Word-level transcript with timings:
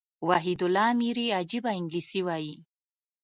وحيدالله 0.27 0.83
اميري 0.93 1.27
عجبه 1.37 1.71
انګلېسي 1.79 2.19
وايي. 2.27 2.55